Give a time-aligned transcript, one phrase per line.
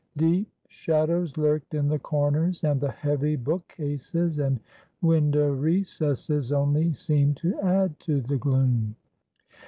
[0.17, 4.59] Deep shadows lurked in the corners, and the heavy book cases and
[5.03, 8.95] window recesses only seemed to add to the gloom.